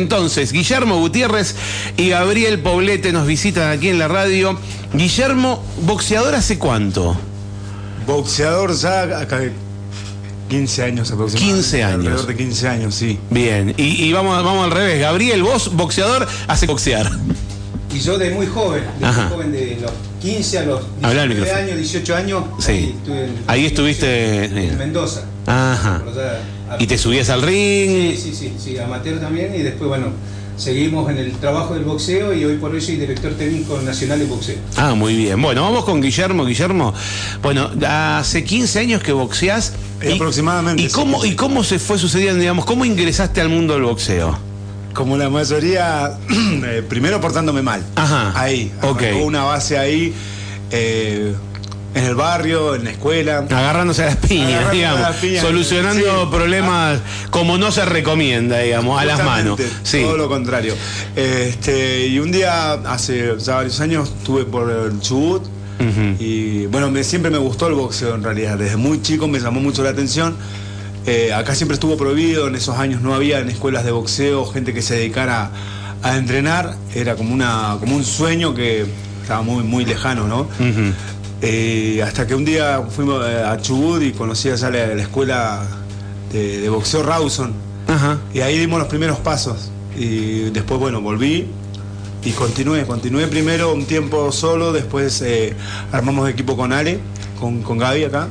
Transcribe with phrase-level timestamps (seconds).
[0.00, 0.52] entonces.
[0.52, 1.54] Guillermo Gutiérrez
[1.96, 4.58] y Gabriel Poblete nos visitan aquí en la radio.
[4.94, 7.16] Guillermo, ¿boxeador hace cuánto?
[8.06, 9.40] Boxeador ya acá
[10.48, 11.62] 15 años aproximadamente.
[11.62, 11.98] 15 años.
[12.06, 13.18] Alrededor de 15 años, sí.
[13.30, 15.00] Bien, y, y vamos, vamos al revés.
[15.00, 17.08] Gabriel, vos, boxeador, hace boxear.
[17.94, 19.22] Y yo de muy joven, de Ajá.
[19.22, 21.58] muy joven, de los 15 a los Habla al 19 micrófono.
[21.64, 22.70] años, 18 años, Sí.
[22.72, 24.74] ahí, estuve en- Ahí estuviste, En eh.
[24.76, 25.22] Mendoza.
[25.46, 26.02] Ajá.
[26.78, 28.14] ¿Y te subías al ring?
[28.14, 29.54] Sí, sí, sí, sí, amateur también.
[29.54, 30.06] Y después, bueno,
[30.56, 34.26] seguimos en el trabajo del boxeo y hoy por hoy soy director técnico nacional de
[34.26, 34.56] boxeo.
[34.76, 35.40] Ah, muy bien.
[35.40, 36.44] Bueno, vamos con Guillermo.
[36.44, 36.94] Guillermo,
[37.42, 39.72] bueno, hace 15 años que boxeás.
[40.02, 43.74] Eh, aproximadamente, ¿Y sí, cómo, ¿Y cómo se fue sucediendo, digamos, cómo ingresaste al mundo
[43.74, 44.38] del boxeo?
[44.94, 46.18] Como la mayoría,
[46.64, 47.84] eh, primero portándome mal.
[47.96, 48.32] Ajá.
[48.38, 48.72] Ahí.
[48.82, 49.02] Ok.
[49.22, 50.12] Una base ahí,
[50.70, 51.34] eh,
[51.94, 53.38] en el barrio, en la escuela.
[53.50, 54.98] Agarrándose a las piñas, Agarrándose digamos.
[54.98, 55.42] a las piñas.
[55.42, 56.28] Solucionando Sí.
[56.30, 59.58] problemas como no se recomienda, digamos, a las manos.
[59.82, 60.02] Sí.
[60.02, 60.74] Todo lo contrario.
[61.16, 65.42] Este, y un día, hace ya varios años, estuve por el Chubut.
[66.18, 68.58] Y bueno, me- siempre me gustó el boxeo en realidad.
[68.58, 70.36] Desde muy chico me llamó mucho la atención.
[71.06, 74.74] Eh, acá siempre estuvo prohibido, en esos años no había en escuelas de boxeo gente
[74.74, 75.50] que se dedicara
[76.02, 76.76] a entrenar.
[76.94, 78.84] Era como, una, como un sueño que
[79.22, 80.46] estaba muy, muy lejano, ¿no?
[81.42, 85.62] Eh, hasta que un día fuimos eh, a Chubut y conocí allá la, la escuela
[86.32, 87.54] de, de boxeo Rawson.
[87.88, 88.18] Ajá.
[88.34, 89.70] Y ahí dimos los primeros pasos.
[89.96, 91.46] Y después, bueno, volví
[92.24, 92.84] y continué.
[92.84, 95.54] Continué primero un tiempo solo, después eh,
[95.92, 97.00] armamos equipo con Ale,
[97.38, 98.28] con, con Gaby acá.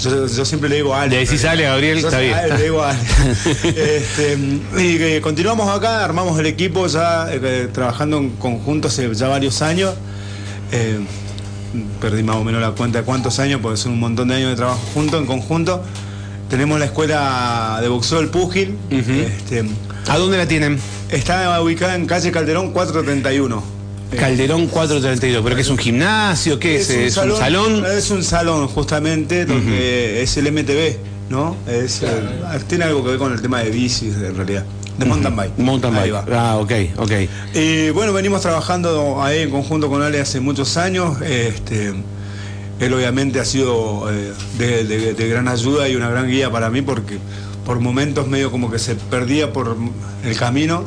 [0.00, 1.16] Yo, yo siempre le digo a Ale.
[1.16, 2.34] Le decís Ale, Gabriel, está bien.
[2.34, 3.00] Ale, le digo a Ale.
[3.64, 4.38] Este,
[4.78, 9.60] y eh, continuamos acá, armamos el equipo ya eh, trabajando en conjunto hace ya varios
[9.60, 9.94] años.
[12.00, 14.50] Perdí más o menos la cuenta de cuántos años, porque son un montón de años
[14.50, 15.82] de trabajo juntos, en conjunto.
[16.48, 18.76] Tenemos la escuela de boxeo del Púgil.
[18.90, 19.64] Este,
[20.08, 20.78] ¿A dónde la tienen?
[21.10, 23.62] está ubicada en calle Calderón 431.
[24.12, 25.42] Eh, Calderón 432.
[25.42, 26.58] ¿Pero qué es un gimnasio?
[26.58, 26.90] ¿Qué es?
[26.90, 27.84] ¿Es un salón?
[27.86, 30.96] Es un salón, justamente, donde es el MTV,
[31.28, 31.56] ¿no?
[31.66, 32.08] Es, eh,
[32.66, 34.64] tiene algo que ver con el tema de bicis, en realidad.
[34.98, 35.58] De mountain bike.
[35.58, 36.28] Mountain Ahí bike.
[36.30, 36.50] va.
[36.50, 37.12] Ah, ok, ok.
[37.54, 41.20] Y bueno, venimos trabajando ahí en conjunto con Ale hace muchos años.
[41.22, 41.94] Este,
[42.80, 46.68] él obviamente ha sido eh, de, de- de gran ayuda y una gran guía para
[46.70, 47.18] mí porque
[47.64, 49.76] por momentos medio como que se perdía por
[50.24, 50.84] el camino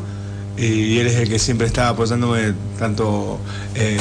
[0.58, 3.40] y él es el que siempre está apoyándome tanto
[3.74, 3.98] eh,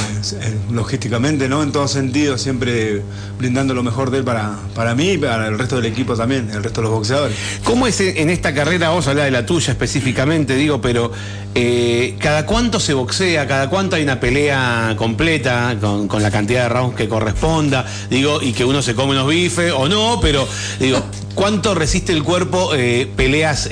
[0.71, 1.63] logísticamente, ¿no?
[1.63, 3.01] En todo sentido, siempre
[3.39, 6.49] brindando lo mejor de él para, para mí y para el resto del equipo también,
[6.51, 7.37] el resto de los boxeadores.
[7.63, 8.89] ¿Cómo es en esta carrera?
[8.89, 11.11] Vos hablás de la tuya específicamente, digo, pero
[11.55, 13.47] eh, ¿cada cuánto se boxea?
[13.47, 17.85] ¿Cada cuánto hay una pelea completa con, la cantidad de rounds que corresponda?
[18.09, 20.47] Digo, y que uno se come unos bifes o no, pero
[20.79, 21.01] digo,
[21.33, 23.69] ¿cuánto resiste el cuerpo eh, peleas,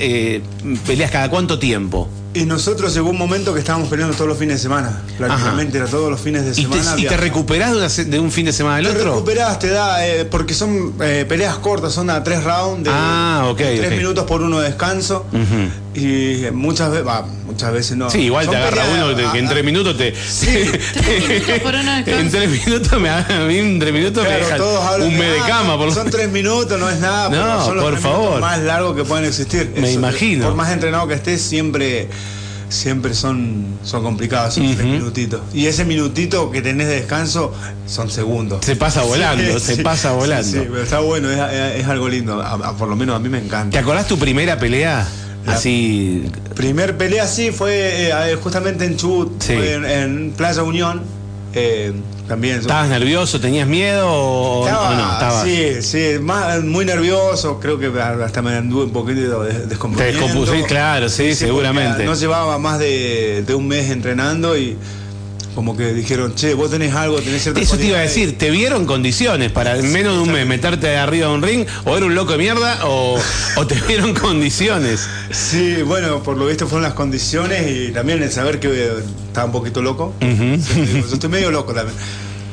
[0.86, 2.08] peleas cada cuánto tiempo?
[2.32, 5.86] Y nosotros llegó un momento que estábamos peleando todos los fines de semana, prácticamente era
[5.88, 6.80] todos los fines de ¿Y te, semana.
[6.92, 7.24] y te viajamos.
[7.24, 9.14] recuperás de, una se- de un fin de semana al Te otro?
[9.14, 13.52] recuperás, te da, eh, porque son eh, peleas cortas, son a tres rounds de Ah,
[13.56, 15.26] tres minutos por uno de descanso.
[15.92, 17.06] Y muchas veces,
[17.46, 18.08] muchas veces no.
[18.10, 20.12] Sí, igual Son te agarra peleas, uno que, que en tres minutos te.
[20.92, 24.28] Tres minutos por uno de en tres minutos me a mí en tres minutos me
[24.28, 26.88] Claro, dejan todos hablan un mes de ah, cama, por lo Son tres minutos, no
[26.88, 28.40] es nada, No, son los por favor.
[28.40, 29.72] más largos que pueden existir.
[29.76, 30.44] Me imagino.
[30.46, 32.06] Por más entrenado que estés, siempre,
[32.68, 35.40] siempre son, son complicados, son tres minutitos.
[35.52, 37.52] Y ese minutito que tenés de descanso
[37.86, 38.64] son segundos.
[38.64, 40.46] Se pasa volando, se pasa volando.
[40.46, 42.40] Sí, pero está bueno, es, es- es algo lindo.
[42.40, 43.70] A- a- por lo menos a mí me encanta.
[43.72, 45.04] ¿Te acordás tu primera pelea?
[45.46, 46.24] La- Así.
[46.54, 49.52] Primer pelea sí fue eh, justamente en Chubut, Sí.
[49.54, 51.02] en, en Playa Unión.
[51.52, 51.92] eh,
[52.28, 52.60] también.
[52.60, 53.40] ¿Estabas nervioso?
[53.40, 55.12] ¿Tenías miedo o, Estaba, o no?
[55.14, 59.66] Estaba- Sí, sí, más, muy nervioso, creo que hasta me anduve un poquito de- Te
[59.66, 60.20] descomponiendo.
[60.26, 62.04] descompusiste, claro, sí, seguramente.
[62.04, 64.76] No llevaba más de, de un mes entrenando y
[65.54, 68.14] como que dijeron, che, vos tenés algo, tenés cierta Eso te iba a cualidad".
[68.22, 71.66] decir, ¿te vieron condiciones para en menos de un mes meterte arriba de un ring?
[71.84, 72.78] ¿O era un loco de mierda?
[72.86, 73.18] ¿O,
[73.56, 75.06] o te vieron condiciones?
[75.30, 78.90] Sí, bueno, por lo visto fueron las condiciones y también el saber que eh,
[79.26, 80.14] estaba un poquito loco.
[80.20, 81.96] Yo estoy medio loco también.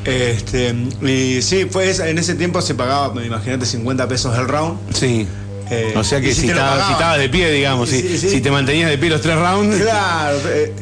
[0.05, 0.73] Este,
[1.05, 4.77] y sí, fue esa- en ese tiempo se pagaba, imagínate, 50 pesos el round.
[4.93, 5.27] Sí.
[5.69, 8.29] Eh, o sea que si, estabas, de pie, digamos, Sí, si, sí, sí.
[8.29, 9.75] si te mantenías de pie los tres rounds.
[9.81, 10.73] Claro, eh,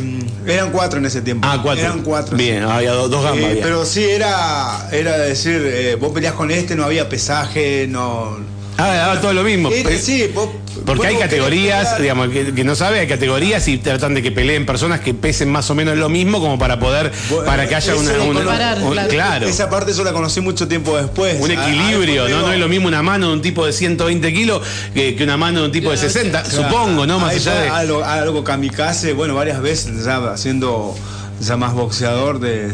[0.00, 1.46] mm, eran cuatro en ese tiempo.
[1.50, 1.84] Ah, cuatro.
[1.84, 2.36] Eran cuatro.
[2.36, 3.52] Bien, había do- dos gambas.
[3.52, 8.36] Eh, pero sí, era, era decir, vos peleás con este, no había pesaje, no.
[8.78, 9.70] Ah, daba todo lo mismo.
[9.70, 10.48] Era- sí, vos
[10.86, 14.64] Porque hay categorías, digamos, que, que no sabe, hay categorías y tratan de que peleen
[14.66, 17.94] personas que pesen más o menos lo mismo como para poder, Bueno, para que haya
[17.94, 18.90] una, un- claro.
[19.08, 21.38] claro, Esa parte yo la conocí mucho tiempo después.
[21.40, 22.40] un equilibrio, ¿no?
[22.40, 24.62] No es lo mismo una mano de un tipo de 120 kilos
[24.94, 27.18] que, que una mano de un tipo de 60, Claro, supongo, ¿no?
[27.18, 27.68] Más ahí allá de...
[27.68, 30.94] Algo, algo kamikaze, bueno, varias veces ya haciendo
[31.40, 32.70] ya más boxeador de,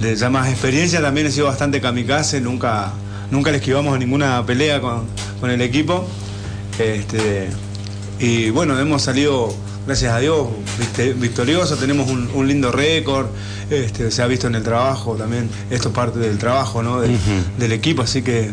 [0.00, 2.92] de ya más experiencia, también he sido bastante kamikaze, nunca,
[3.30, 5.04] nunca le esquivamos ninguna pelea con,
[5.40, 6.08] con el equipo.
[6.78, 7.48] Este,
[8.18, 9.54] y bueno, hemos salido,
[9.86, 10.48] gracias a Dios,
[11.16, 13.26] victoriosos, tenemos un, un lindo récord,
[13.70, 17.00] este, se ha visto en el trabajo también, esto es parte del trabajo ¿no?
[17.00, 17.16] del,
[17.58, 18.50] del equipo, así que,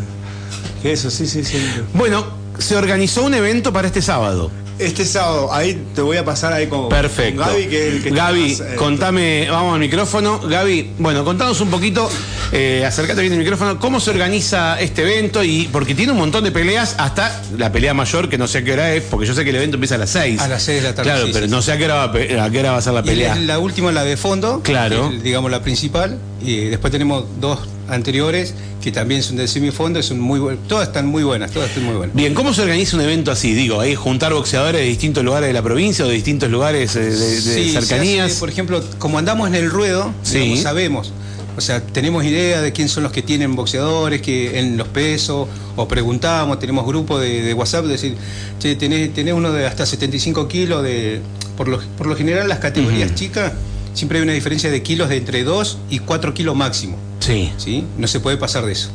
[0.82, 1.58] que eso, sí, sí, sí.
[1.94, 2.26] Bueno,
[2.58, 4.52] se organizó un evento para este sábado.
[4.80, 7.42] Este sábado, ahí te voy a pasar ahí con, Perfecto.
[7.44, 10.40] con Gaby, que es el que está Gaby, más, eh, contame, vamos al micrófono.
[10.40, 12.10] Gaby, bueno, contanos un poquito,
[12.54, 16.46] eh, acércate bien al micrófono, cómo se organiza este evento y porque tiene un montón
[16.46, 19.34] de peleas hasta la pelea mayor, que no sé a qué hora es, porque yo
[19.36, 20.40] sé que el evento empieza a las 6.
[20.40, 21.96] A las seis de la tarde, Claro, sí, pero sí, no sé a qué hora
[21.96, 23.36] va a, a qué hora va a ser la pelea.
[23.36, 25.10] la última, la de fondo, Claro.
[25.10, 27.60] que es, digamos la principal, y después tenemos dos
[27.92, 31.96] anteriores que también son de semifondo, son muy todas están muy buenas, todas están muy
[31.96, 32.16] buenas.
[32.16, 33.54] Bien, ¿cómo se organiza un evento así?
[33.54, 37.10] Digo, ¿hay juntar boxeadores de distintos lugares de la provincia o de distintos lugares de,
[37.10, 38.32] de Sí, cercanías?
[38.32, 40.40] hace, por ejemplo, como andamos en el ruedo, Sí.
[40.40, 41.14] digamos, sabemos.
[41.58, 45.48] O sea, tenemos idea de quién son los que tienen boxeadores, que en los pesos,
[45.76, 48.16] o preguntamos, tenemos grupos de, de WhatsApp, de decir,
[48.60, 51.20] che, tenés, tenés uno de hasta 75 kilos, de
[51.58, 53.52] por lo, por lo general las categorías chicas,
[53.94, 56.96] siempre hay una diferencia de kilos de entre 2 y 4 kilos máximo.
[57.20, 57.52] Sí.
[57.58, 57.86] ¿sí?
[57.98, 58.90] No se puede pasar de eso.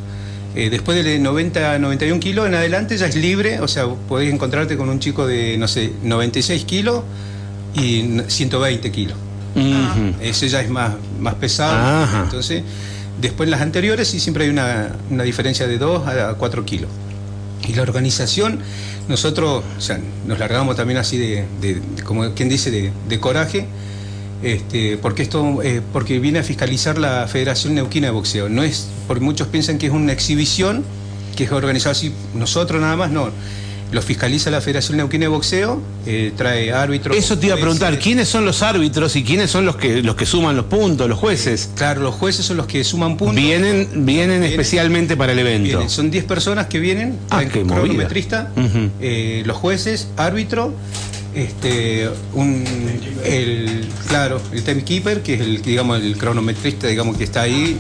[0.55, 4.33] Eh, después de 90 a 91 kilos en adelante ya es libre, o sea, podés
[4.33, 7.03] encontrarte con un chico de, no sé, 96 kilos
[7.75, 9.17] y n- 120 kilos.
[9.57, 10.15] Ujú.
[10.21, 11.75] Ese ya es más, más pesado.
[12.05, 12.23] Ajá.
[12.25, 12.63] Entonces,
[13.21, 16.91] después en las anteriores sí siempre hay una, una diferencia de 2 a 4 kilos.
[17.67, 18.61] Y la organización,
[19.09, 23.21] nosotros o sea, nos largamos también así de, de- de- como quien dice, de, de
[23.21, 23.67] coraje,
[24.45, 28.49] este, porque esto, eh, porque viene a fiscalizar la Federación Neuquina de Boxeo.
[28.49, 30.85] No es, porque muchos piensan que es una exhibición,
[31.37, 33.31] que es organizado así, nosotros nada más, no.
[33.93, 37.17] Lo fiscaliza la Federación Neuquina de Boxeo, eh, trae árbitros.
[37.17, 37.99] Eso te iba a preguntar.
[37.99, 41.19] ¿quiénes son los árbitros y quiénes son los que los que suman los puntos, los
[41.19, 41.71] jueces?
[41.77, 43.37] Claro, los jueces son los que suman puntos.
[43.37, 44.43] Vienen, vienen Vienen.
[44.45, 45.69] especialmente para el evento.
[45.69, 48.51] Vienen, son 10 personas que vienen, Ah, qué cronometrista,
[49.01, 50.75] eh, los jueces, árbitro,
[51.35, 52.65] este, un,
[53.25, 57.77] el, claro, el timekeeper, que es el, digamos, el cronometrista, digamos, que está ahí,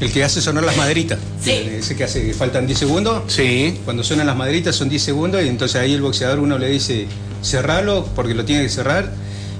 [0.00, 1.18] el que hace sonar las maderitas.
[1.44, 3.22] Ese que hace, faltan 10 segundos.
[3.32, 3.78] Sí.
[3.84, 7.06] Cuando suenan las maderitas son 10 segundos y entonces ahí el boxeador uno le dice
[7.42, 9.12] cerralo porque lo tiene que cerrar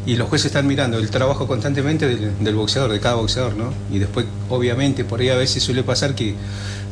[0.06, 3.72] y los jueces están mirando el trabajo constantemente del, del boxeador, de cada boxeador, ¿no?
[3.90, 6.34] Y después, obviamente, por ahí a veces suele pasar que,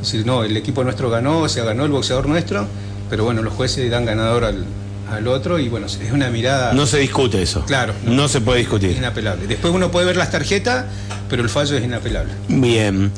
[0.01, 2.67] decir, no, el equipo nuestro ganó, o sea, ganó el boxeador nuestro,
[3.11, 4.65] pero bueno, los jueces dan ganador al,
[5.13, 7.65] al otro y bueno, es una mirada No se discute eso.
[7.65, 7.93] Claro.
[8.05, 8.97] No, se puede discutir.
[8.97, 9.47] inapelable.
[9.47, 10.87] Después uno puede ver las tarjetas,
[11.29, 12.33] pero el fallo es inapelable.
[12.49, 13.11] Bien.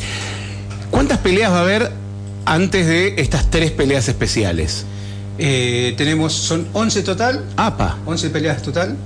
[0.90, 1.90] ¿Cuántas peleas va a haber
[2.44, 4.84] antes de estas tres peleas especiales?
[5.36, 7.98] Eh, tenemos, son 11 total, APA.
[8.06, 8.96] 11 peleas total,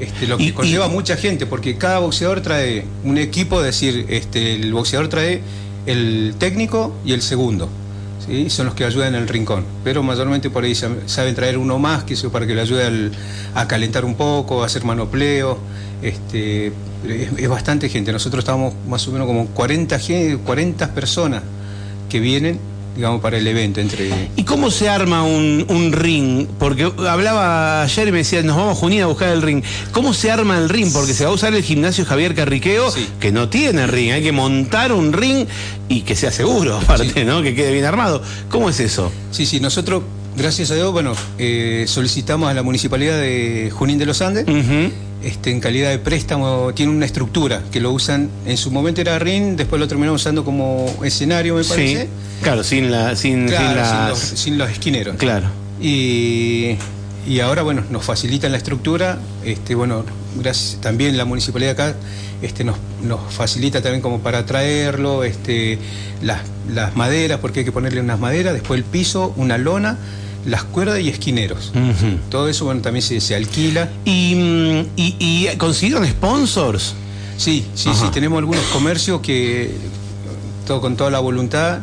[0.00, 3.66] este, lo que Y- conlleva y- mucha gente, porque cada boxeador trae un equipo, es
[3.66, 5.42] decir, este, el boxeador trae
[5.86, 7.68] el técnico y el segundo,
[8.26, 8.50] ¿sí?
[8.50, 11.78] son los que ayudan en el rincón, pero mayormente por ahí sab- saben traer uno
[11.78, 13.10] más, que eso para que le ayude
[13.54, 15.58] a calentar un poco, a hacer manopleo,
[16.02, 21.42] este, es, es bastante gente, nosotros estamos más o menos como 40, gen- 40 personas
[22.08, 22.58] que vienen,
[22.96, 24.30] digamos, para el evento, entre...
[24.36, 26.46] ¿Y cómo se arma un, un ring?
[26.58, 29.62] Porque hablaba ayer y me decía, nos vamos a Junín a buscar el ring.
[29.92, 30.90] ¿Cómo se arma el ring?
[30.92, 33.06] Porque se va a usar el gimnasio Javier Carriqueo, Sí.
[33.20, 34.12] que no tiene ring.
[34.12, 35.46] Hay que montar un ring
[35.88, 37.42] y que sea seguro, aparte, ¿no?
[37.42, 38.22] Que quede bien armado.
[38.50, 39.12] ¿Cómo es eso?
[39.30, 40.02] Sí, sí, nosotros,
[40.36, 44.44] gracias a Dios, bueno, eh, solicitamos a la Municipalidad de Junín de los Andes,
[45.22, 49.18] este, en calidad de préstamo, tiene una estructura que lo usan, en su momento era
[49.18, 51.70] RIN, después lo terminaron usando como escenario, me Sí.
[51.70, 52.08] parece.
[52.42, 54.08] Claro, sin, la, sin, sin Claro, sin, las...
[54.10, 55.16] los, sin los esquineros.
[55.16, 55.46] Claro.
[55.80, 56.76] Y,
[57.26, 59.18] y ahora, bueno, nos facilitan la estructura.
[59.44, 60.04] Este, bueno,
[60.38, 61.94] gracias también la municipalidad acá
[62.42, 65.78] este, nos, nos facilita también como para traerlo, este,
[66.22, 69.98] las, las maderas, porque hay que ponerle unas maderas, después el piso, una lona,
[70.46, 71.72] las cuerdas y esquineros.
[72.30, 73.90] Todo eso, bueno, también se, se alquila.
[74.04, 76.94] ¿Y, mm, y, y consiguieron sponsors?
[77.36, 78.06] Sí, sí, Ajá.
[78.06, 79.70] sí, tenemos algunos comercios que
[80.66, 81.80] todo con toda la voluntad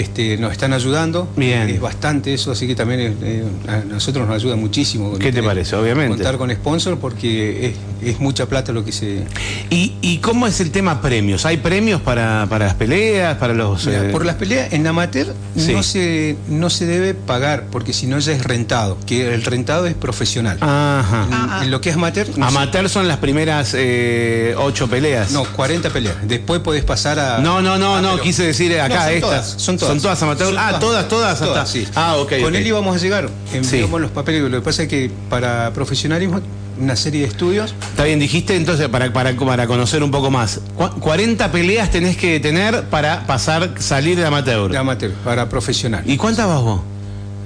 [0.00, 1.28] este, nos están ayudando.
[1.36, 1.68] Bien.
[1.68, 5.12] Es bastante eso, así que también eh, a nosotros nos ayuda muchísimo.
[5.12, 5.76] ¿Qué te tener- parece?
[5.76, 6.16] Obviamente.
[6.16, 9.24] Contar con sponsor porque es, es mucha plata lo que se...
[9.70, 11.46] ¿Y, y cómo es el tema premios?
[11.46, 13.86] ¿Hay premios para, para las peleas, para los...
[13.86, 15.26] Mira, eh, por las peleas en amateur
[15.56, 15.72] Sí.
[15.72, 19.86] no, se, no se debe pagar, porque si no ya es rentado, que el rentado
[19.86, 20.58] es profesional.
[20.60, 21.24] Ajá.
[21.26, 21.64] En, Ah, ah.
[21.64, 25.30] en lo que es amateur, no, se- Amateur son las primeras eh, ocho peleas.
[25.32, 26.16] no, 40 peleas.
[26.24, 27.38] Después podés pasar a...
[27.38, 29.20] No, no, no, no, pero- quise decir acá No, son estas.
[29.20, 29.85] todas, son todas.
[29.86, 30.48] Son todas amateur.
[30.48, 31.86] Son ah, todas, todas, hasta- sí.
[31.94, 32.32] Ah, ok.
[32.42, 33.28] Con él íbamos a llegar.
[33.50, 33.56] Sí.
[33.58, 34.42] Enviamos los papeles.
[34.42, 36.40] Lo que pasa es que para profesionalismo,
[36.80, 37.74] una serie de estudios.
[37.90, 42.16] Está bien, dijiste entonces, para, para, para conocer un poco más, cu- 40 peleas tenés
[42.18, 44.70] que tener para pasar, salir de amateur.
[44.70, 46.02] de amateur, para profesional.
[46.06, 46.80] ¿Y cuántas vas vos?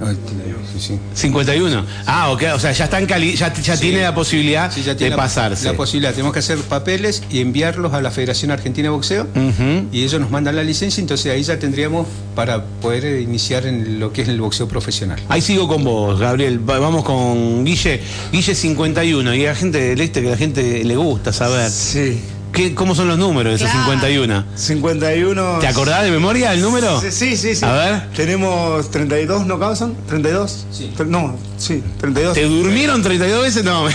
[0.02, 0.12] Ah,
[0.72, 0.98] sí, sí.
[1.14, 1.84] 51.
[2.06, 3.82] Ah, ok, o sea, ya está en cali ya, ya Sí.
[3.82, 5.64] tiene la posibilidad Sí, ya de tiene la- pasarse.
[5.66, 6.12] La posibilidad.
[6.12, 9.26] Tenemos que hacer papeles y enviarlos a la Federación Argentina de Boxeo.
[9.92, 14.00] Y ellos nos mandan la licencia, entonces ahí ya tendríamos para poder eh, iniciar en
[14.00, 15.20] lo que es el boxeo profesional.
[15.28, 16.58] Ahí sigo con vos, Gabriel.
[16.68, 18.00] Va- Vamos con Guille.
[18.32, 19.34] Guille 51.
[19.34, 21.70] Y a la gente del este que a la gente le gusta saber.
[21.70, 22.20] Sí.
[22.60, 23.84] ¿Qué, ¿Cómo son los números de esos Claro.
[23.86, 24.44] 51?
[24.54, 25.58] 51.
[25.60, 27.00] ¿Te acordás de memoria el número?
[27.00, 27.54] Sí, sí, sí.
[27.56, 27.64] sí.
[27.64, 28.02] A ver.
[28.14, 29.94] Tenemos 32 knockouts, ¿son?
[30.06, 30.50] ¿32?
[30.70, 30.92] Sí.
[31.06, 32.34] No, sí, 32.
[32.34, 33.64] ¿Te durmieron 32 veces?
[33.64, 33.86] No.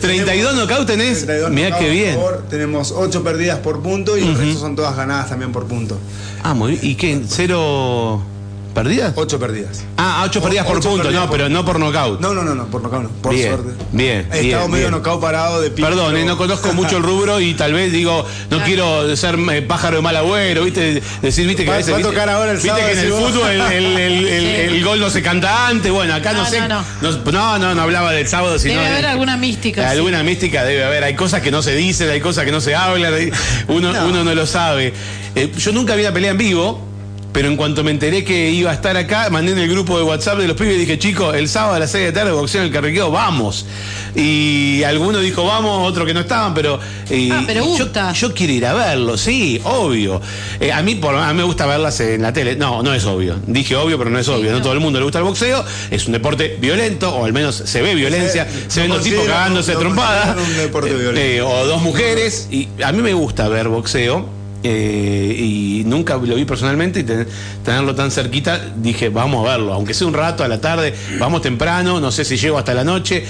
[0.00, 1.26] 32 knockouts tenés.
[1.26, 2.14] 32 Mirá qué bien.
[2.14, 2.44] favor.
[2.48, 5.98] Tenemos 8 perdidas por punto y el resto son todas ganadas también por punto.
[6.44, 6.84] Ah, muy bien.
[6.84, 7.20] ¿Y qué?
[7.28, 8.22] ¿Cero
[8.70, 9.12] perdidas?
[9.16, 9.82] 8 perdidas.
[9.96, 11.02] Ah, 8 perdidas por Ocho punto.
[11.04, 12.20] perdidas No, por- pero no por knockout.
[12.20, 13.84] No, no, no, no, por knockout no, por Bien, suerte.
[13.92, 14.90] bien, He bien, estado medio bien.
[14.92, 15.84] knockout parado de pie.
[15.84, 19.38] Perdón, pero- eh, no conozco mucho el rubro y tal vez digo, no quiero ser
[19.52, 21.02] eh, pájaro de mal agüero, ¿viste?
[21.22, 21.92] Decir, viste que Va- a veces.
[21.92, 24.68] va a viste- tocar ahora el viste que en el fútbol el, el- el- el-
[24.70, 24.76] Sí.
[24.76, 25.90] el gol no se canta antes.
[25.92, 26.60] Bueno, acá no, No, sé.
[26.60, 26.84] no, no.
[27.32, 28.74] No, no, no hablaba del sábado, sino.
[28.74, 29.82] Debe de- haber alguna mística.
[29.82, 29.88] sí.
[29.96, 31.04] Alguna mística debe haber.
[31.04, 33.12] Hay cosas que no se dicen, hay cosas que no se hablan.
[33.68, 34.92] Uno no, uno no lo sabe.
[35.34, 36.89] Eh, yo nunca vi una pelea en vivo.
[37.32, 40.02] Pero en cuanto me enteré que iba a estar acá, mandé en el grupo de
[40.02, 42.32] WhatsApp de los pibes y dije, chicos, el sábado a las 6 de la tarde,
[42.32, 43.66] boxeo en el carriqueo, vamos.
[44.16, 46.80] Y alguno dijo, vamos, otro que no estaban, pero.
[47.08, 48.12] eh, Ah, pero yo- gusta.
[48.12, 50.20] Yo, quiero ir a verlo, sí, obvio.
[50.58, 52.56] Eh, a, mí, por, a mí me gusta verlas en la tele.
[52.56, 53.36] No, no es obvio.
[53.46, 54.50] Dije obvio, pero no es obvio.
[54.50, 54.62] No no.
[54.64, 55.64] todo el mundo le gusta el boxeo.
[55.92, 58.44] Es un deporte violento, o al menos se ve violencia.
[58.50, 60.34] Se- Se ven dos tipos cagándose trompadas.
[60.34, 61.20] considero un deporte violento.
[61.20, 62.48] eh, o dos mujeres.
[62.50, 64.39] Y a mí me gusta ver boxeo.
[64.62, 67.26] Eh, y nunca lo vi personalmente y ten-
[67.64, 71.42] tenerlo tan cerquita, dije, vamos a verlo, aunque sea un rato a la tarde, vamos
[71.42, 73.24] temprano, no sé si llego hasta la noche.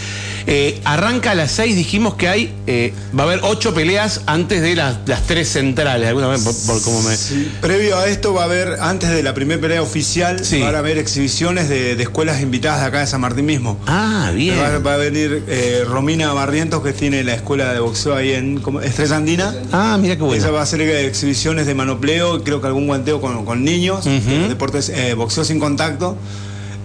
[0.47, 4.63] Eh, arranca a las 6, dijimos que hay, eh, va a haber ocho peleas antes
[4.63, 7.17] de las, las tres centrales, alguna vez por, por cómo me...
[7.17, 10.61] Sí, Previo a esto va a haber, antes de la primera pelea oficial, Sí.
[10.61, 13.79] van a haber exhibiciones de, de escuelas invitadas de acá de San Martín mismo.
[13.87, 14.59] Ah, bien.
[14.59, 15.45] Va, va a venir
[15.87, 18.81] Romina Barrientos, que tiene la escuela de boxeo ahí en ¿cómo?
[18.81, 19.55] Estrella Andina.
[19.73, 20.53] Ah, mira qué bueno.
[20.53, 24.89] va a eh, exhibiciones de manopleo, creo que algún guanteo con, con niños, eh, deportes,
[24.89, 26.17] eh, boxeo sin contacto.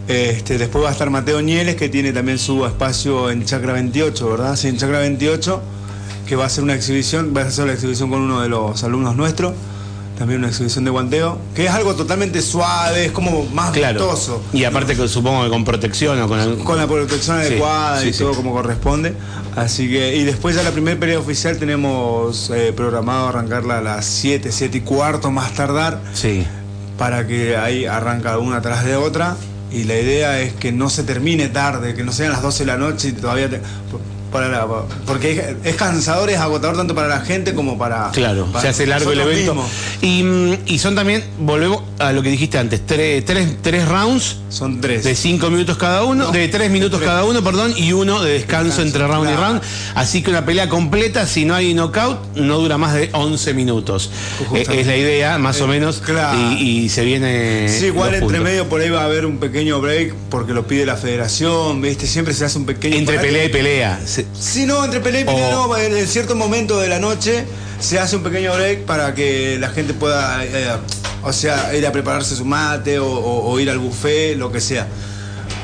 [0.10, 4.30] Este, después va a estar Mateo Nieles, que tiene también su espacio en Chacra 28,
[4.30, 4.58] ¿verdad?
[4.58, 5.62] Sí, en Chacra 28,
[6.28, 8.84] que va a hacer una exhibición, va a hacer la exhibición con uno de los
[8.84, 9.54] alumnos nuestros,
[10.18, 14.00] también una exhibición de guanteo, que es algo totalmente suave, es como más Claro.
[14.00, 14.42] vistoso.
[14.54, 16.40] Y aparte que supongo que con protección o con...
[16.40, 18.20] el- Con la protección adecuada sí, y sí.
[18.20, 19.14] todo como corresponde.
[19.56, 24.06] Así que, y después ya la primera pelea oficial tenemos eh, programado arrancarla a las
[24.06, 26.46] 7, 7 y cuarto más tardar, Sí.
[26.98, 29.36] para que ahí arranca una tras de otra.
[29.72, 32.68] Y la idea es que no se termine tarde, que no sean las 12 de
[32.68, 33.60] la noche y todavía te-
[34.36, 34.66] para la-
[35.06, 38.10] porque es, es cansador, es agotador tanto para la gente como para.
[38.12, 39.56] Claro, para se hace largo el evento.
[40.02, 44.38] Y, mm, y son también, volvemos a lo que dijiste antes, tres, tres, tres rounds
[44.50, 45.04] Son tres.
[45.04, 47.10] de cinco minutos cada uno, No, de tres minutos tres.
[47.10, 49.62] cada uno, perdón, y uno de descanso, Descanso, entre round y round.
[49.96, 54.12] Así que una pelea completa, si no hay knockout, no dura más de 11 minutos.
[54.54, 56.38] Eh, es la idea, más o Eh, menos, claro.
[56.60, 57.68] y, y se viene...
[57.70, 58.44] Sí, igual entre puntos.
[58.44, 62.08] medio por ahí va a haber un pequeño break porque lo pide la federación, ¿viste?
[62.08, 64.00] Siempre se hace un pequeño Entre pelea y pelea.
[64.06, 67.46] Se- Sí, no, entre pelea y pelea no, en, en cierto momento de la noche
[67.80, 70.70] se hace un pequeño break para que la gente pueda, eh,
[71.24, 74.62] o sea, ir a prepararse su mate o, o- o ir al buffet, lo que
[74.62, 74.88] sea.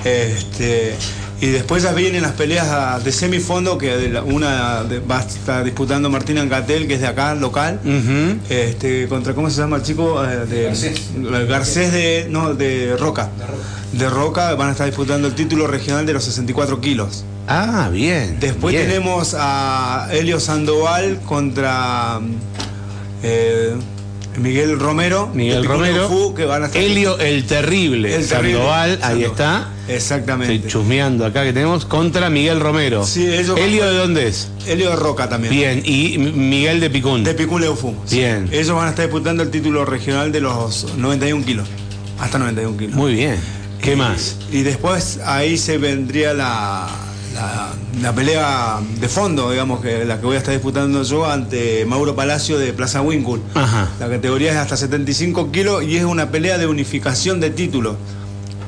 [0.03, 0.95] Este,
[1.41, 5.19] y después ya vienen las peleas a- de semifondo, que de la- una de- va
[5.19, 7.79] a estar disputando Martín Ancatel, que es de acá, local.
[8.49, 11.01] Este, contra cómo se llama el chico Eh, de Garcés.
[11.49, 13.29] Garcés de no de Roca.
[13.91, 17.25] De Roca van a estar disputando el título regional de los 64 kilos.
[17.47, 18.37] Ah, bien.
[18.39, 18.87] Después bien.
[18.87, 22.19] tenemos a Helio Sandoval contra
[23.23, 23.73] eh,
[24.37, 25.29] Miguel Romero.
[25.33, 26.07] Miguel Romero.
[26.07, 28.15] Fu, que van a estar Helio el Terrible.
[28.15, 28.53] El Terrible.
[28.53, 29.69] Sandoval, ahí está.
[29.87, 30.55] Exactamente.
[30.55, 33.05] Estoy chusmeando acá que tenemos contra Miguel Romero.
[33.05, 34.49] Sí, ellos- Helio de dónde es?
[34.65, 35.53] Helio de Roca también.
[35.53, 37.23] Bien, y Miguel de Picún.
[37.23, 37.93] De Picún Leufu.
[38.09, 38.47] Bien.
[38.51, 41.67] Ellos van a estar disputando el título regional de los 91 kilos.
[42.19, 42.95] Hasta 91 kilos.
[42.95, 43.35] Muy bien.
[43.81, 44.37] ¿Qué más?
[44.51, 46.87] Y después ahí se vendría la,
[47.33, 47.69] la-
[48.01, 52.15] la pelea de fondo, digamos, que la que voy a estar disputando yo ante Mauro
[52.15, 53.01] Palacio de Plaza.
[53.55, 53.89] Ajá.
[53.99, 57.95] La categoría es hasta 75 kilos y es una pelea de unificación de títulos.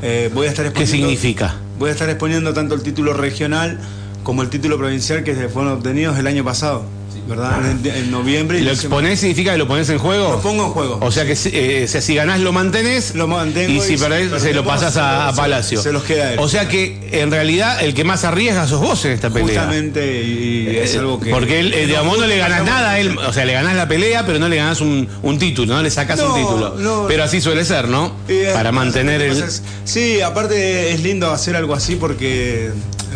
[0.01, 1.55] Eh, voy a estar ¿Qué significa?
[1.79, 3.79] Voy a estar exponiendo tanto el título regional
[4.23, 6.83] como el título provincial que se fueron obtenidos el año pasado,
[7.27, 7.59] ¿verdad?
[7.69, 8.59] En, en noviembre.
[8.59, 10.31] y ¿Lo exponés significa que lo pones en juego?
[10.31, 10.99] Lo pongo en juego.
[11.01, 13.97] O sea que si, eh, si- si ganás lo mantenés Lo mantengo y si y
[13.97, 15.81] perdés se lo pasás a, a Palacio.
[15.81, 16.39] se los queda a él.
[16.39, 19.47] O sea que en realidad el que más arriesga sos vos en esta pelea.
[19.61, 21.29] Justamente, y, y es Eh, algo que.
[21.31, 23.87] Porque él, eh, digamos, no le ganás nada a él, o sea, le ganás la
[23.87, 26.75] pelea, pero no le ganás un, un título, no le sacás un título.
[26.77, 27.05] no.
[27.07, 28.13] pero así suele ser, ¿no?
[28.27, 29.43] Eh, Para mantener el.
[29.85, 32.69] Sí, aparte es lindo hacer algo así porque,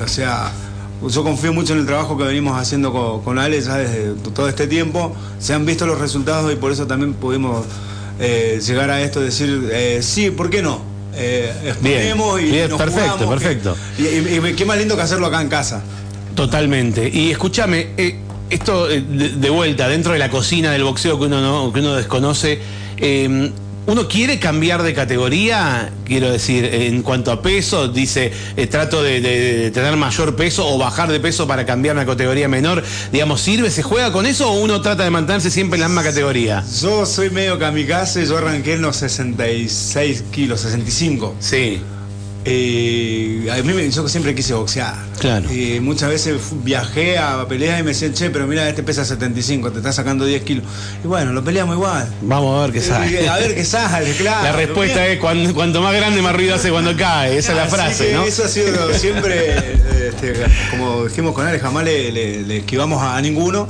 [0.04, 0.52] o sea,
[1.08, 4.48] yo confío mucho en el trabajo que venimos haciendo con, con Ale ya desde todo
[4.50, 5.16] este tiempo.
[5.40, 7.66] Se han visto los resultados y por eso también pudimos
[8.20, 10.82] eh, llegar a esto, decir, eh, sí, ¿por qué no?
[11.14, 13.76] Eh, exponemos y bien, nos perfecto, perfecto.
[13.96, 15.82] que- y, y- y qué más lindo que hacerlo acá en casa.
[16.36, 17.10] Totalmente.
[17.12, 21.42] Y escúchame, eh, esto de, de vuelta, dentro de la cocina del boxeo que uno
[21.42, 22.60] no, que uno desconoce,
[23.88, 29.22] uno quiere cambiar de categoría, quiero decir, en cuanto a peso, dice, eh, trato de,
[29.22, 32.84] de- de tener mayor peso o bajar de peso para cambiar una categoría menor.
[33.12, 33.72] Digamos, ¿sirve?
[33.72, 36.64] ¿Se juega con eso o uno trata de mantenerse siempre en la misma categoría?
[36.82, 41.36] Yo soy medio kamikaze, yo arranqué en los 66 kilos, 65.
[41.40, 41.82] Sí.
[42.50, 44.96] Eh, a mí me- yo siempre quise boxear.
[45.20, 45.52] Claro.
[45.52, 49.72] Y muchas veces viajé a pelear y me decían, che, pero mira, este pesa 75,
[49.72, 50.64] te está sacando 10 kilos.
[51.04, 52.08] Y bueno, lo peleamos igual.
[52.22, 53.30] Vamos a ver qué Y- sale.
[53.30, 54.44] A ver qué sale, claro.
[54.44, 57.38] La respuesta es cuan- cuanto más grande, más ruido hace cuando cae.
[57.38, 58.24] Esa es la frase, ¿no?
[58.24, 59.74] Eso ha sido siempre,
[60.08, 60.34] este,
[60.72, 63.68] como dijimos con Ale, jamás le, le- le esquivamos a, a ninguno.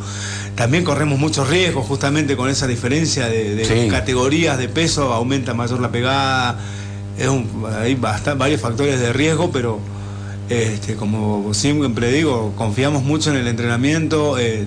[0.56, 3.88] También corremos muchos riesgos justamente con esa diferencia de, de Sí.
[3.90, 6.58] categorías de peso, aumenta mayor la pegada.
[7.18, 7.48] Es un-
[7.82, 9.80] hay basta- varios factores de riesgo, pero
[10.50, 14.38] este, como siempre digo, confiamos mucho en el entrenamiento.
[14.38, 14.66] eh,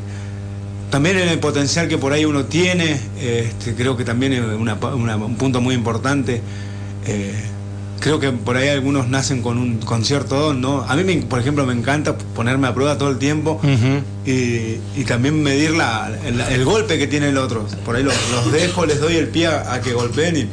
[0.90, 4.74] también en el potencial que por ahí uno tiene, este, creo que también es una
[4.74, 6.40] una- un punto muy importante.
[7.06, 7.32] Eh,
[8.00, 10.82] creo que por ahí algunos nacen con un con cierto don, ¿no?
[10.88, 13.60] A mí, me- por ejemplo, me encanta ponerme a prueba todo el tiempo
[14.26, 17.66] y, y también medir la- el, el golpe que tiene el otro.
[17.84, 20.46] Por ahí los, los dejo, les doy el pie a, a que golpeen y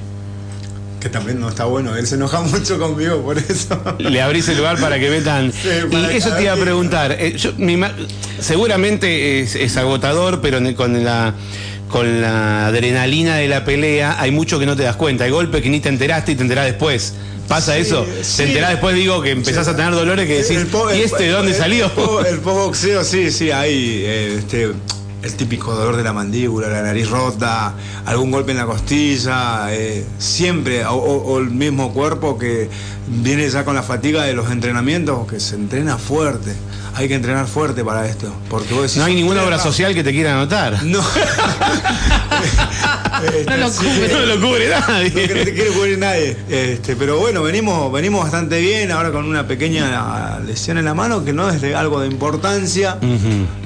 [1.07, 1.95] que también no está bueno.
[1.95, 3.81] Él se enoja mucho conmigo por eso.
[3.99, 5.51] Le abrís el lugar para que metan.
[5.61, 7.11] Sí, para y eso te iba a preguntar.
[7.19, 7.91] eh, yo, ima-
[8.39, 11.33] seguramente es, es agotador, pero con la
[11.89, 15.23] con la adrenalina de la pelea hay mucho que no te das cuenta.
[15.23, 17.13] Hay golpes que ni te enteraste y te enterás después.
[17.47, 18.05] ¿Pasa Sí, eso?
[18.23, 18.37] sí.
[18.37, 21.29] Te enterás después, digo, que empezás a tener dolores que decís, po- ¿y este de
[21.29, 21.85] dónde el- salió?
[21.85, 24.71] El, po- el post-boxeo, sí, sí, hay eh, este,
[25.23, 27.73] el típico dolor de la mandíbula, la nariz rota,
[28.05, 32.69] algún golpe en la costilla, eh, siempre, o, o- o el mismo cuerpo que
[33.07, 36.53] viene ya con la fatiga de los entrenamientos, que se entrena fuerte.
[36.95, 38.33] Hay que entrenar fuerte para esto.
[38.49, 40.81] Porque vos decís, no hay ninguna obra social que te quiera anotar.
[40.83, 40.99] No.
[43.23, 43.83] Este, No lo sí.
[43.85, 44.13] cubre.
[44.13, 45.11] No lo cubre No, te nadie.
[45.53, 46.37] quiere cubrir nadie.
[46.49, 51.25] Este, pero bueno, venimos, venimos bastante bien, ahora con una pequeña lesión en la mano,
[51.25, 52.97] que no es de algo de importancia,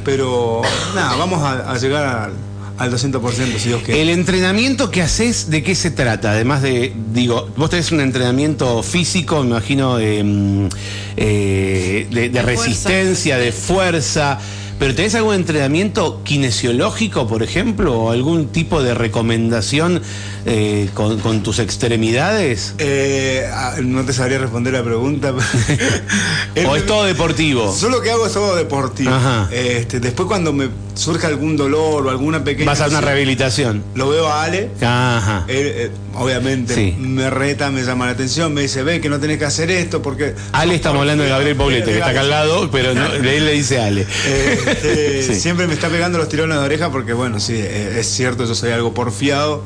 [0.05, 0.61] pero
[0.95, 2.31] nada, vamos a, a llegar al,
[2.77, 4.01] al 200% si Dios quiere.
[4.01, 6.31] El entrenamiento que haces, ¿de qué se trata?
[6.31, 10.69] Además de, digo, vos tenés un entrenamiento físico, me imagino, de, mm,
[11.17, 12.63] eh, de- de De fuerza.
[12.63, 14.39] resistencia, de fuerza,
[14.79, 20.01] pero ¿tenés algún entrenamiento kinesiológico, por ejemplo, o algún tipo de recomendación
[20.45, 22.75] eh, con, con tus extremidades?
[22.77, 25.33] Eh, ah, no te sabría responder la pregunta.
[26.67, 27.75] ¿O es todo deportivo?
[27.79, 29.11] Yo lo que hago es todo deportivo.
[29.51, 32.69] Este, después cuando me surge algún dolor o alguna pequeña...
[32.69, 33.83] Vas a una rehabilitación.
[33.95, 34.69] Lo veo a Ale.
[34.81, 35.45] Ajá.
[35.47, 36.95] Él, eh, obviamente Sí.
[36.99, 40.01] me reta, me llama la atención, me dice, ve que no tenés que hacer esto
[40.01, 40.35] porque...
[40.51, 43.51] Ale estamos hablando de Gabriel Poblete, que está acá al lado, pero no, él le
[43.53, 44.01] dice Ale.
[44.01, 45.35] Este, Sí.
[45.39, 48.71] Siempre me está pegando los tirones de oreja porque, bueno, sí, es cierto, yo soy
[48.71, 49.63] algo porfiado,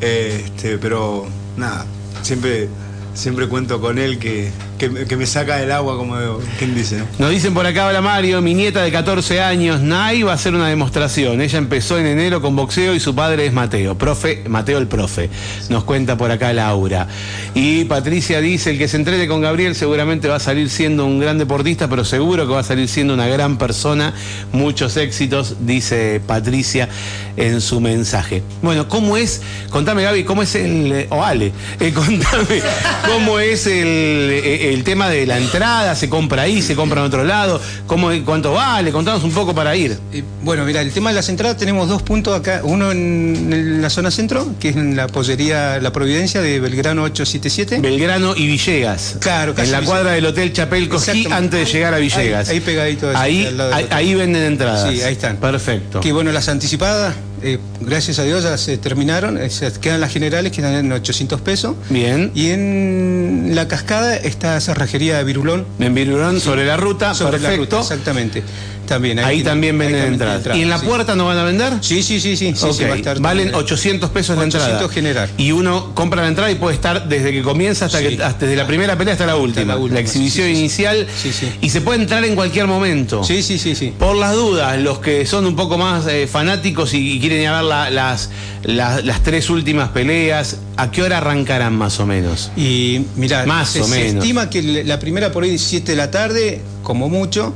[0.00, 1.86] este, pero nada,
[2.22, 2.68] siempre,
[3.14, 6.16] siempre cuento con él que, que, me- saca del agua, como
[6.58, 6.98] quien dice.
[6.98, 7.04] ¿no?
[7.18, 10.54] Nos dicen por acá, hola Mario, mi nieta de 14 años, Nay, va a hacer
[10.54, 11.40] una demostración.
[11.42, 15.28] Ella empezó en enero con boxeo y su padre es Mateo, profe, Mateo el profe.
[15.68, 17.08] Nos cuenta por acá Laura.
[17.54, 21.18] Y Patricia dice, el que se entrene con Gabriel seguramente va a salir siendo un
[21.18, 24.14] gran deportista, pero seguro que va a salir siendo una gran persona.
[24.52, 26.88] Muchos éxitos, dice Patricia
[27.36, 28.42] en su mensaje.
[28.62, 29.42] Bueno, ¿cómo es?
[29.70, 31.06] Contame Gaby, ¿cómo es el...
[31.10, 32.62] o Ale, eh, contame,
[33.06, 34.30] ¿cómo es el,
[34.74, 38.52] el tema de la entrada, se compra ahí, se compra en otro lado, cómo, cuánto
[38.52, 39.98] vale, contanos un poco para ir.
[40.12, 43.82] Eh, bueno, mira, el tema de las entradas tenemos dos puntos acá, uno en, en
[43.82, 47.80] la zona centro, que es en la pollería La Providencia de Belgrano 877.
[47.80, 49.16] Belgrano y Villegas.
[49.20, 50.00] Claro, casi En la Villegas.
[50.00, 51.56] cuadra del Hotel Chapel Cosquí Exactamente.
[51.56, 52.48] antes de llegar a Villegas.
[52.48, 53.10] Ahí, ahí pegadito.
[53.16, 54.90] Ahí, ahí, ahí venden entradas.
[54.92, 55.36] Sí, ahí están.
[55.38, 56.00] Perfecto.
[56.00, 60.12] Que bueno, las anticipadas, eh, gracias a Dios ya se terminaron, eh, se quedan las
[60.12, 61.76] generales que están en 800 pesos.
[61.90, 62.30] Bien.
[62.34, 65.66] Y en la cascada está esa cerrajería de Virulón.
[65.78, 68.42] En Virurón, sobre la ruta, sobre la ruta, exactamente.
[68.88, 70.56] También, ahí también venden entradas.
[70.56, 70.86] ¿Y en la sí.
[70.86, 71.74] puerta no van a vender?
[71.82, 72.54] Sí, sí, sí, sí.
[72.56, 73.62] sí, Ok, sí, va a estar Valen también.
[73.64, 74.66] 800 pesos la entrada.
[74.66, 75.30] 800 general.
[75.36, 78.16] Y uno compra la entrada y puede estar desde que comienza hasta Sí.
[78.16, 79.74] que hasta desde la primera pelea hasta la última.
[79.74, 80.58] la última, exhibición sí, sí, sí.
[80.60, 81.06] inicial.
[81.22, 81.52] Sí, sí.
[81.60, 83.22] Y se puede entrar en cualquier momento.
[83.24, 83.92] Sí, sí, sí, sí.
[83.98, 87.48] Por las dudas, los que son un poco más eh, fanáticos y, y quieren ir
[87.48, 88.30] a ver la- las,
[88.62, 92.50] las, las tres últimas peleas, ¿a qué hora arrancarán más o menos?
[92.56, 94.22] Y mira, Más se, o se menos.
[94.24, 97.52] estima que la primera por ahí 7 de la tarde, como mucho,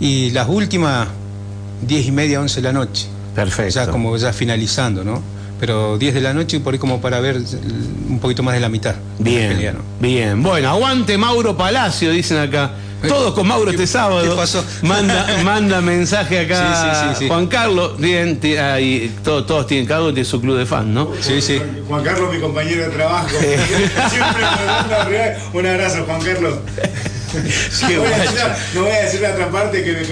[0.00, 1.08] y las últimas
[1.86, 3.06] 10 y media, 11 de la noche.
[3.34, 3.74] Perfecto.
[3.74, 5.22] Ya como ya finalizando, ¿no?
[5.60, 7.40] Pero 10 de la noche por ahí como para ver eh,
[8.08, 8.94] un poquito más de la mitad.
[9.18, 9.80] Bien, pelea, ¿no?
[10.00, 10.42] bien.
[10.42, 12.72] Bueno, aguante Mauro Palacio, dicen acá.
[13.08, 14.22] Todos con Mauro este sábado.
[14.22, 14.64] qué pasó?
[14.82, 16.56] Manda, manda mensaje acá.
[16.56, 17.28] Sí, sí, sí, sí.
[17.28, 18.40] Juan Carlos, bien,
[19.22, 21.10] todos, todos tienen, uno tiene su club de fan, ¿no?
[21.20, 21.60] Sí, sí.
[21.86, 23.28] Juan Carlos, mi compañero de trabajo.
[23.38, 25.38] Siempre me manda.
[25.52, 26.54] Un abrazo, Juan Carlos.
[27.88, 28.22] Qué no, voy a guacho.
[28.32, 30.02] decir la, no voy a decir la otra parte que, me-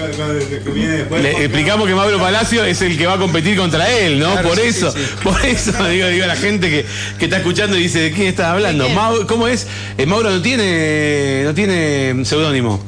[0.63, 1.21] que- viene después.
[1.21, 4.31] Le explicamos que Mauro Palacio es el que va a competir contra él, ¿no?
[4.33, 5.05] Claro, por sí, eso, sí, sí.
[5.23, 6.85] por eso digo, digo a la gente que,
[7.19, 8.83] que está escuchando y dice, ¿de quién estás hablando?
[8.83, 8.99] ¿De quién?
[8.99, 9.67] Mau- ¿Cómo es?
[9.97, 12.81] Eh, Mauro no tiene, no tiene seudónimo.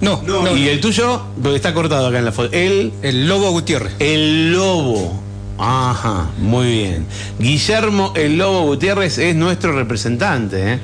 [0.00, 1.22] No, No, no, ¿Y el tuyo?
[1.42, 2.50] Porque está cortado acá en la foto.
[2.52, 3.94] El el Lobo Gutiérrez.
[3.98, 5.20] El Lobo.
[5.58, 7.06] Ajá, muy bien.
[7.40, 10.78] Guillermo El Lobo Gutiérrez es nuestro representante, ¿eh?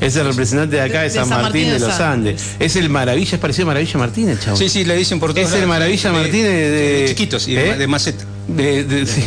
[0.00, 2.00] Es el representante de acá de, De- de San, San Martín, Martín de de los
[2.00, 2.42] Andes.
[2.60, 4.56] Es el Maravilla, es parecido a Maravilla Martínez, chavo.
[4.56, 5.66] Sí, sí, le dicen por todos Es el.
[5.66, 7.76] Maravilla De- Martínez de- de chiquitos y de, ¿eh?
[7.76, 8.24] de maceta.
[8.48, 9.22] De, de- sí.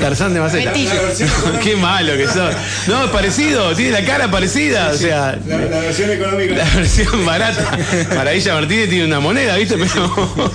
[0.00, 0.72] Tarzán de Maceta.
[1.64, 2.54] Qué malo que sos.
[2.86, 5.36] No, es parecido, tiene la cara parecida, o sea.
[5.48, 6.54] La, la versión económica.
[6.54, 7.76] La versión barata.
[8.14, 9.76] Maravilla Martínez tiene una moneda, ¿viste?
[9.78, 10.50] Pero.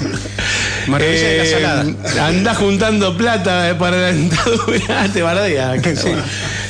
[0.87, 2.27] Maravilla de la salada.
[2.29, 5.09] Anda juntando plata eh, para la dentadura.
[5.11, 5.75] Te bardea.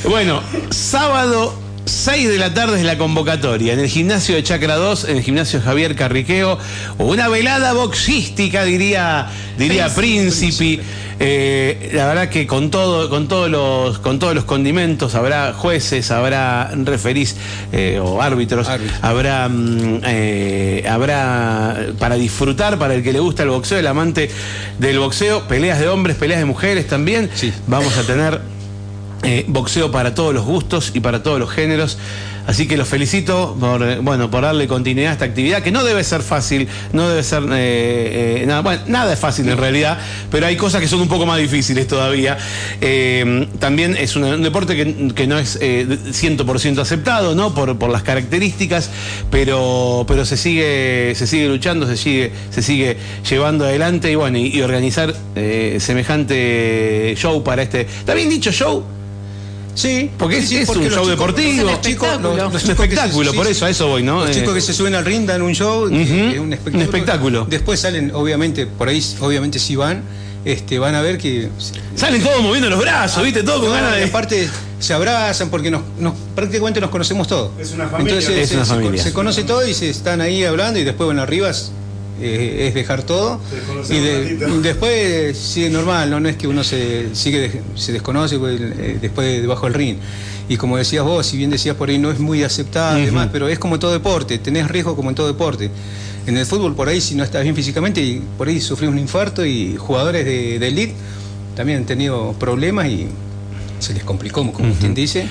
[0.08, 1.67] Bueno, sábado.
[1.98, 5.22] 6 de la tarde es la convocatoria en el gimnasio de Chacra 2, en el
[5.24, 6.56] gimnasio Javier Carriqueo,
[6.98, 9.26] una velada boxística, diría,
[9.58, 10.80] diría Príncipe.
[11.18, 16.12] Eh, la verdad que con todo, con todos los, con todos los condimentos, habrá jueces,
[16.12, 17.34] habrá referís
[17.72, 18.68] eh, o árbitros,
[19.02, 24.30] habrá, mm, eh, habrá para disfrutar, para el que le gusta el boxeo, el amante
[24.78, 27.28] del boxeo, peleas de hombres, peleas de mujeres también.
[27.34, 27.52] Sí.
[27.66, 28.57] Vamos a tener
[29.22, 31.98] eh, boxeo para todos los gustos y para todos los géneros.
[32.46, 35.84] Así que los felicito por, eh, bueno, por darle continuidad a esta actividad, que no
[35.84, 39.98] debe ser fácil, no debe ser eh, nada, bueno, nada es fácil en realidad,
[40.30, 42.38] pero hay cosas que son un poco más difíciles todavía.
[43.58, 44.76] También es un deporte
[45.14, 47.54] que, no es eh, de- 100% aceptado, ¿no?
[47.54, 48.88] Por, por las características,
[49.30, 52.96] pero, pero se sigue, se sigue luchando, se sigue, se sigue
[53.28, 55.14] llevando adelante y bueno, y, y organizar
[55.80, 57.82] semejante show para este.
[57.82, 58.84] ¿Está bien dicho show?
[59.78, 61.62] Sí, Porque es, sí, es porque un los show chicos- deportivo.
[61.64, 62.28] los espectáculo.
[62.36, 63.52] los- los Es chicos se- espectáculo, sí, por sí.
[63.52, 64.20] eso, a eso voy, ¿no?
[64.26, 66.82] Los Eh, chicos que se suben al ring dan un show, eh, un un espectáculo.
[66.84, 67.46] espectáculo.
[67.48, 70.02] Después salen, obviamente, por ahí, obviamente si van,
[70.44, 71.48] este, van a ver que
[71.94, 73.42] Salen todos moviendo los brazos, ¿viste?
[73.44, 74.04] Todo con ganas de.
[74.04, 74.48] aparte
[74.80, 77.52] se abrazan porque nos, nos- prácticamente nos conocemos todos.
[77.60, 78.14] Es una familia.
[78.18, 79.02] Entonces Es se, una se- familia.
[79.02, 81.50] se conoce todo y se están ahí hablando y después bueno arriba
[82.20, 83.40] eh, es dejar todo
[83.94, 88.38] y, de- después sigue normal, no, no es que uno se sigue de- se desconoce
[88.38, 89.96] pues, eh, después debajo del ring.
[90.48, 92.42] Y como decías vos, si bien decías por ahí no es muy
[93.06, 95.70] demás, pero es como todo deporte, tenés riesgo como en todo deporte.
[96.26, 98.98] En el fútbol por ahí si no estás bien físicamente y por ahí sufrís un
[98.98, 100.94] infarto y jugadores de, de elite
[101.56, 103.06] también han tenido problemas y
[103.78, 105.26] se les complicó, como quien dice.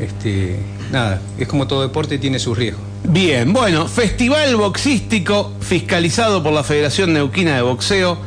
[0.00, 0.56] Este,
[0.90, 2.82] nada, es como todo deporte, tiene sus riesgos.
[3.04, 8.18] Bien, bueno, festival boxístico fiscalizado por la Federación Neuquina de Boxeo.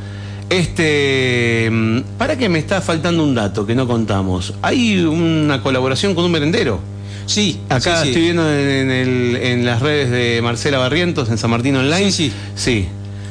[0.49, 1.69] Este.
[1.71, 4.53] mm, Para que me está faltando un dato que no contamos.
[4.61, 6.79] Hay una colaboración con un merendero.
[7.25, 8.07] Sí, Acá sí, sí.
[8.09, 12.11] estoy viendo en, en el- en las redes de Marcela Barrientos, en San Martín Online.
[12.11, 12.33] Sí, sí.
[12.55, 12.87] Sí.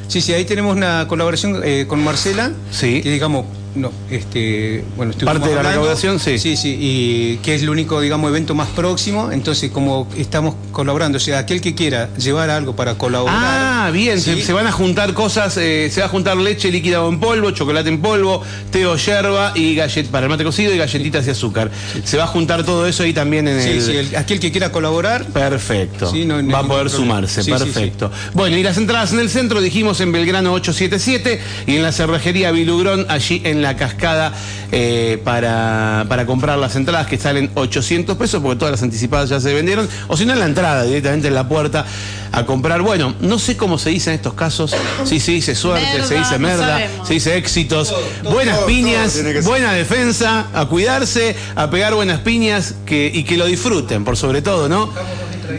[0.08, 3.02] Sí, sí, ahí tenemos una colaboración eh, con Marcela, Sí.
[3.02, 3.44] que digamos,
[3.74, 5.80] no, este, bueno, estuvimos Parte de la hablando.
[5.80, 6.38] recaudación, sí.
[6.38, 11.16] Sí, sí, y que es el único, digamos, evento más próximo, entonces como estamos colaborando,
[11.16, 13.34] o sea, aquel que quiera llevar algo para colaborar.
[13.38, 14.42] Ah, bien, se, ¿sí?
[14.42, 17.88] se van a juntar cosas, eh, se va a juntar leche líquida en polvo, chocolate
[17.88, 21.70] en polvo, té o yerba y gallet para el mate cocido y galletitas de azúcar.
[22.04, 23.82] Se va a juntar todo eso ahí también en Sí, el...
[23.82, 26.12] sí, el- aquel que quiera colaborar, Perfecto.
[26.26, 26.90] No Va a poder problema.
[26.90, 28.10] sumarse, perfecto.
[28.34, 32.50] Bueno, y las entradas en el centro, dijimos en Belgrano 877 y en la cerrajería
[32.50, 34.32] Vilugrón, allí en la cascada,
[34.70, 39.40] eh, para, para comprar las entradas que salen 800 pesos, porque todas las anticipadas ya
[39.40, 41.84] se vendieron, o si no en la entrada, directamente en la puerta,
[42.32, 42.82] a comprar.
[42.82, 46.14] Bueno, no sé cómo se dice en estos casos, si se dice suerte, Merda, se
[46.18, 51.94] dice merda, se dice éxitos, buenas todo, piñas, todo buena defensa, a cuidarse, a pegar
[51.94, 54.90] buenas piñas que, y que lo disfruten, por sobre todo, ¿no?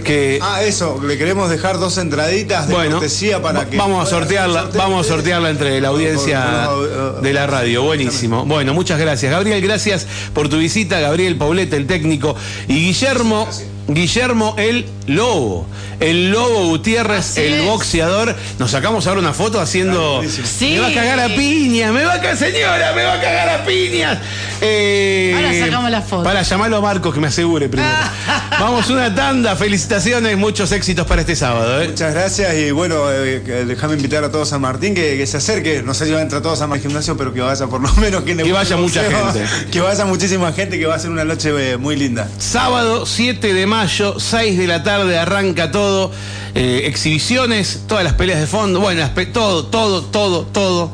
[0.01, 3.77] Que, Ah, eso, le queremos dejar dos entraditas de bueno, cortesía para que.
[3.77, 6.69] vamos a sortearla, vamos a sortearla entre la audiencia
[7.21, 7.83] de la radio.
[7.83, 8.45] Buenísimo.
[8.45, 9.31] Bueno, muchas gracias.
[9.31, 10.99] Gabriel, gracias por tu visita.
[10.99, 12.35] Gabriel Paulete, el técnico.
[12.67, 13.47] Y Guillermo,
[13.87, 15.67] Guillermo el Lobo.
[15.99, 17.65] El Lobo Gutiérrez, Así el es.
[17.65, 18.35] boxeador.
[18.59, 20.21] Nos sacamos ahora una foto haciendo.
[20.23, 20.71] Sí.
[20.73, 23.49] Me va a cagar a piña, me va a cagar, señora, me va a cagar
[23.49, 24.17] a piñas.
[24.61, 26.23] Eh, Ahora sacamos la foto.
[26.23, 27.93] Para llamarlo a Marcos que me asegure primero.
[28.59, 31.81] Vamos una tanda, felicitaciones, muchos éxitos para este sábado.
[31.81, 31.89] ¿eh?
[31.89, 35.37] Muchas gracias y bueno, eh, que- déjame invitar a todos a Martín que, que se
[35.37, 37.81] acerque, no sé si va a entrar todos a Martín Gimnasio, pero que vaya por
[37.81, 39.45] lo menos que, Que vaya mucha gente.
[39.71, 42.29] Que vaya muchísima gente, que va a ser una noche eh, muy linda.
[42.39, 43.72] Sábado 7 de mayo,
[44.17, 46.11] 6 de la tarde, arranca todo.
[46.55, 50.91] eh, exhibiciones, todas las peleas de fondo, bueno, todo, todo, todo, todo.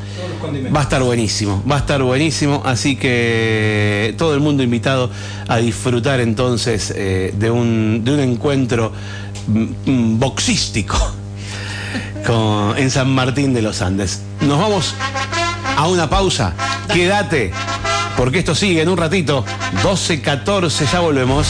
[0.74, 2.62] Va a estar buenísimo, va a estar buenísimo.
[2.66, 5.12] Así que todo el mundo invitado
[5.48, 8.94] a disfrutar entonces eh, de, un, de un encuentro
[9.48, 10.96] mm, mm, boxístico
[12.78, 14.22] en San Martín de los Andes.
[14.42, 14.94] Nos vamos
[15.76, 16.54] a una pausa.
[16.94, 17.52] Quédate,
[18.16, 19.44] porque esto sigue en un ratito.
[19.84, 21.48] 12.14, ya volvemos.